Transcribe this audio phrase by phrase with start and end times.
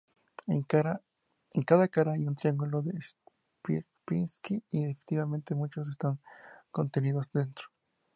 [0.47, 2.97] En cada cara hay un triángulo de
[3.67, 6.19] Sierpinski e infinitamente muchos están
[6.71, 7.67] contenidos dentro.